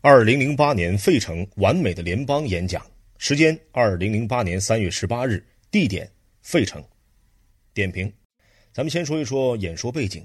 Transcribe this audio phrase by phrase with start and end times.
[0.00, 2.86] 二零零八年费城完美的联邦演讲
[3.18, 6.08] 时间：二零零八年三月十八日，地点：
[6.40, 6.80] 费城。
[7.74, 8.12] 点评：
[8.72, 10.24] 咱们先说一说演说背景。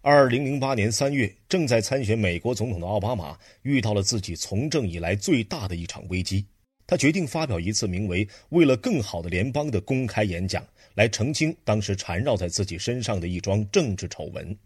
[0.00, 6.46] 二零零八年三月，正在参选美国总统的奥巴马遇到了自己从政以来最大的一场危机，
[6.86, 10.64] 他决定发表一次名为“为了更好的联邦”的公开演讲，
[10.94, 14.56] 来澄清当时缠绕在自己身上的一桩政治丑闻。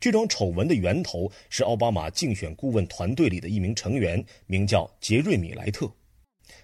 [0.00, 5.90] 这桩丑闻的源头是奥巴马竞选顾问团队里的一名成员，名叫杰瑞米·莱特。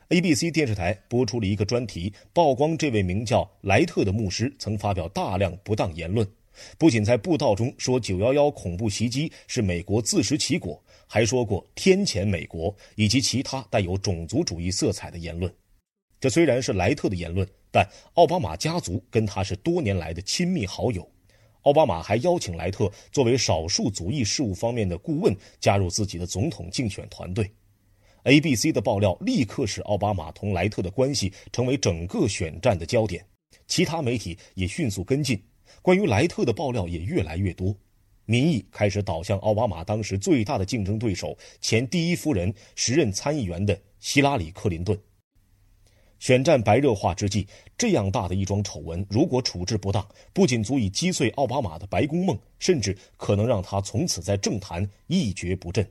[0.08, 6.26] ABC 电视台播出了一个专题，曝光这位名叫莱特的牧师曾发表大量不当言论，
[6.78, 15.52] 不仅在布道中说911恐怖袭击是美国自食其果，还说过天谴美国以及其他带有种族主义色彩的言论。
[16.20, 21.06] 这虽然是莱特的言论，但奥巴马家族跟他是多年来的亲密好友。
[21.64, 27.50] 奥巴马还邀请莱特作为少数族裔事务方面的顾问加入自己的总统竞选团队。
[28.24, 33.24] ABC 的爆料立刻使奥巴马同莱特的关系成为整个选战的焦点，
[33.66, 35.42] 其他媒体也迅速跟进，
[35.80, 37.74] 关于莱特的爆料也越来越多，
[38.26, 44.98] 民意开始倒向奥巴马当时最大的竞争对手前第一夫人、时任参议员的希拉里·克林顿。
[46.24, 55.86] 选战白热化之际，这样大的一桩丑闻，如果处置不当，不仅足以击碎奥巴马的白宫梦，甚至可能让他从此在政坛一蹶不振。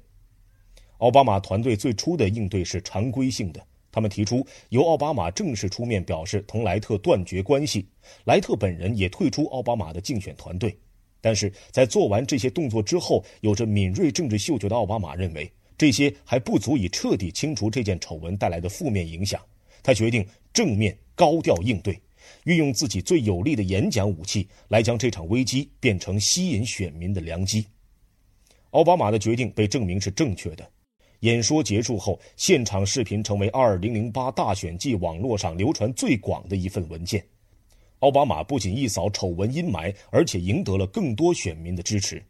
[0.97, 7.85] 奥巴马团队最初的应对是常规性的，他们提出由奥巴马正式出面表示同莱特断绝关系，
[8.23, 10.75] 莱特本人也退出奥巴马的竞选团队。
[11.21, 19.39] 但是在做完这些动作之后，有着敏锐政治嗅觉的奥巴马认为，这些还不足以彻底清除这件丑闻带来的负面影响。
[19.83, 22.01] 他决定正面高调应对，
[22.45, 27.67] 运用自己最有力的演讲武器来将这场危机变成吸引选民的良机。
[28.71, 30.67] 奥巴马的决定被证明是正确的。
[31.19, 37.23] 演说结束后，现场视频成为2008大选季网络上流传最广的一份文件。
[37.99, 42.21] 奥巴马不仅一扫丑闻阴霾，而且赢得了更多选民的支持。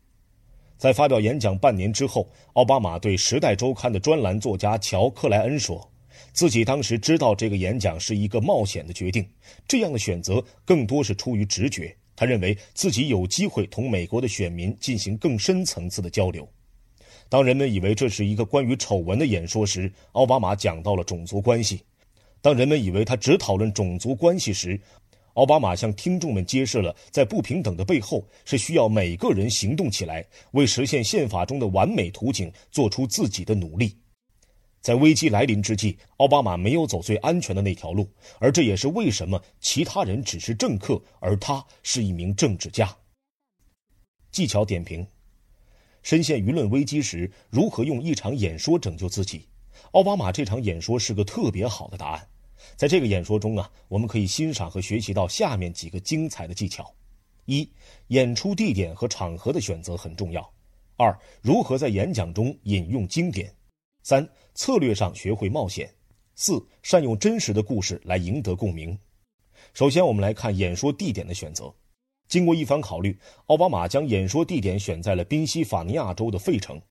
[0.78, 5.90] 在发表演讲半年之后，奥巴马对《时代周刊》的专栏作家乔·克莱恩说。
[6.32, 9.28] 自己当时知道这个演讲是一个冒险的决定，
[9.68, 11.96] 这样的选择更多是出于直觉。
[12.16, 16.48] 他认为自己有机会同美国的选民进行更深层次的交流。
[17.28, 21.78] 当人们以为这是一个关于丑闻的演说时，奥巴马讲到了种族关系；
[22.42, 24.80] 当人们以为他只讨论种族关系时，
[25.34, 33.98] 奥巴马向听众们揭示了在不平等的背后是需要每个人行动起来，为实现宪法中的完美图景做出自己的努力。
[34.84, 38.06] 在危机来临之际，奥巴马没有走最安全的那条路，
[38.38, 42.94] 而这也是为什么其他人只是政客，而他是一名政治家。
[44.30, 45.08] 技巧点评：
[46.02, 49.48] 深陷舆论危机时，如何用一场演说拯救自己？
[49.92, 52.28] 奥巴马这场演说是个特别好的答案。
[52.76, 56.94] 在这个演说中啊，我们可以欣赏和学习到下面几个精彩的技巧：
[57.46, 57.70] 一、
[58.08, 60.42] 演出地点和场合的选择很重要；
[60.98, 63.50] 二、如何在演讲中引用经典。
[64.04, 65.88] 三、策略上学会冒险；
[66.36, 68.98] 四、善用真实的故事来赢得共鸣。
[69.74, 71.74] 首先，我们来看演说地点的选择。
[72.28, 76.82] 经过一番考虑，奥巴马将演说地点选在了宾夕法尼亚州的费城。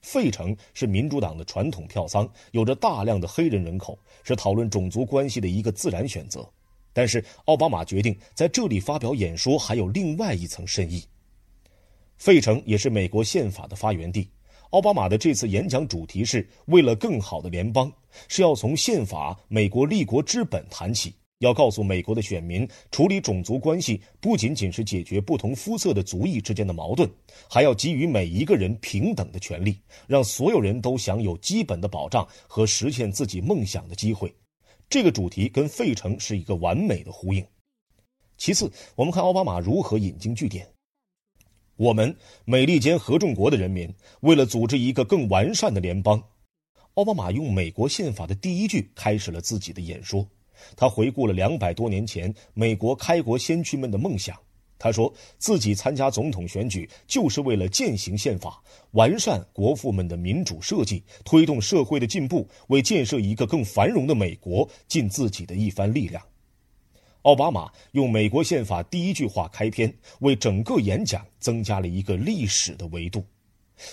[0.00, 6.48] 费城是民主党的传统票仓，有着大量的黑人人口，是讨论种族关系的一个自然选择。
[6.94, 11.04] 但是，奥巴马决定在这里发表演说，还有另外一层深意。
[12.16, 14.30] 费城也是美国宪法的发源地。
[14.74, 17.92] 奥巴马的这次演讲主题是为了更好的联邦，
[18.26, 27.08] 是要从宪法、美国立国之本谈起，要告诉美国的选民，处理种族关系不仅仅是解决不同肤色的族裔之间的矛盾，
[27.48, 34.34] 还要给予每一个人平等的权利，让所有人都享有基本的保障和实现自己梦想的机会。
[34.90, 37.46] 这个主题跟费城是一个完美的呼应。
[38.36, 40.68] 其次，我们看奥巴马如何引经据典。
[41.76, 46.22] 我们美利坚合众国的人民为了组织一个更完善的联邦，
[46.94, 50.24] 奥巴马用美国宪法的第一句开始了自己的演说。
[50.76, 54.38] 他回顾了两百多年前美国开国先驱们的梦想。
[54.78, 58.62] 他说自己参加总统选举就是为了践行宪法，
[58.92, 66.22] 完善国父们的民主设计，推动社会的进步，为建设一个更繁荣的美国尽自己的一番力量。
[67.24, 69.90] 奥巴马用美国宪法第一句话开篇，
[70.20, 73.24] 为整个演讲增加了一个历史的维度。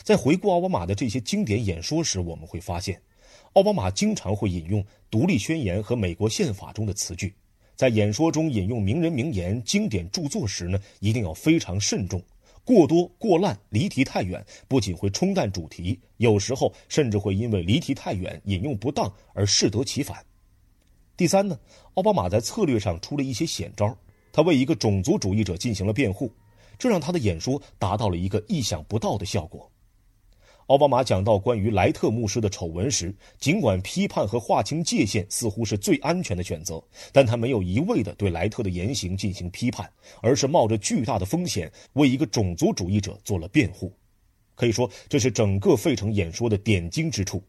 [0.03, 3.01] 在回顾奥巴马的这些经典演说时，我们会发现，
[3.53, 7.33] 奥巴马经常会引用《独立宣言》和美国宪法中的词句。
[7.73, 12.21] 在演说中引用名人名言、经典著作时呢，一定要非常慎重，
[12.65, 20.21] 过多、过滥、离题太远，不仅会冲淡主题，有时候甚至会因为离题太远、引用不当而适得其反。
[21.21, 21.55] 第三呢，
[21.93, 23.95] 奥巴马在策略上出了一些险招，
[24.31, 26.33] 他为一个种族主义者进行了辩护，
[26.79, 29.71] 这让他的演说达到了一个意想不到的效果。
[30.65, 39.87] 奥巴马讲到关于莱特牧师的丑闻时，尽管批判和划清界限似乎是最安全的选择，但他没有一味地对莱特的言行进行批判，
[40.23, 43.93] 而是冒着巨大的风险为一个种族主义者做了辩护。
[44.55, 47.43] 可以说，这是整个费城演说的点睛之处。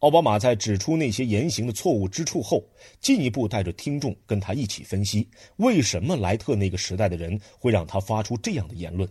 [0.00, 2.62] 奥巴马在指出那些言行的错误之处后，
[3.00, 9.08] 进一步带着听众跟他一起分析，为什么莱特那个时代的人会让他发出这样的言论。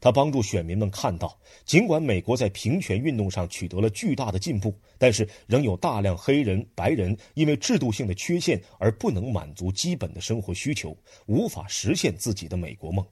[0.00, 10.96] 他帮助选民们看到，尽管美国在平权运动上取得了巨大的进步，但是仍有大量黑人、白人因为制度性的缺陷而不能满足基本的生活需求，
[11.26, 13.04] 无法实现自己的美国梦。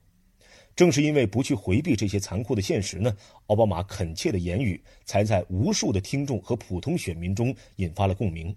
[0.77, 8.55] 正是因为不去回避这些残酷的现实呢，奥巴马恳切的言语才在无数的听众和普通选民中引发了共鸣。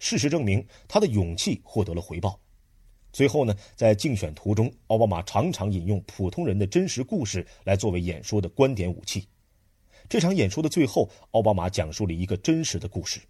[0.00, 2.40] 事实证明，他的勇气获得了回报。
[3.12, 9.28] 最后呢，在竞选途中，奥巴马常常引用普通人的真实故事来作为演说的观点武器。
[10.08, 13.20] 这场演说的最后，奥巴马讲述了一个真实的故事：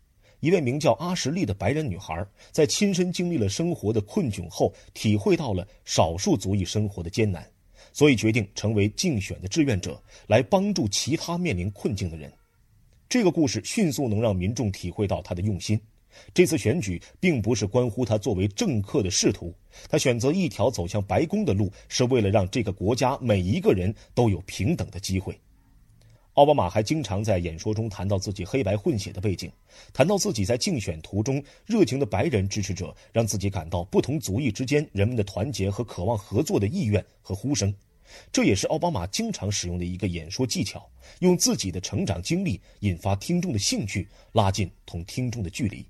[0.40, 7.46] 一位名叫阿什利的白人女孩，在亲身经历了生活的困窘后，体会到了少数族裔生活的艰难，
[7.92, 12.32] 所以决定成为竞选的志愿者，来帮助其他面临困境的人。
[13.08, 15.81] 这个故事迅速能让民众体会到他的用心。
[16.34, 19.54] 这次选举并不是关乎他作为政客的仕途，
[19.88, 25.38] 他选择一条走向白宫的路，是为了让这个国家每一个人都有平等的机会。
[26.40, 29.52] 奥巴马还经常在演说中谈到自己黑白混血的背景，
[29.92, 37.75] 谈到自己在竞选途中热情的白人支持者让自己感到不同族裔之间人们的团结和渴望合作的意愿和呼声。
[38.32, 40.88] 这也是奥巴马经常使用的一个演说技巧，
[41.19, 45.84] 用自己的成长经历引发听众的兴趣，拉近同听众的距离。